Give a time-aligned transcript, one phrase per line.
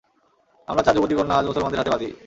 [0.67, 2.07] আমার চার যুবতী কন্যা আজ মুসলমানদের হাতে বাঁদী।